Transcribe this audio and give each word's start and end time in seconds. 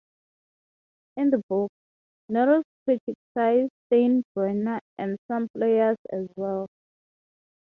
In 1.15 1.29
the 1.29 1.43
book, 1.47 1.69
Nettles 2.27 2.65
criticized 2.85 3.69
Steinbrenner 3.91 4.79
and 4.97 5.15
some 5.27 5.47
players 5.55 5.97
as 6.11 6.25
well. 6.35 6.65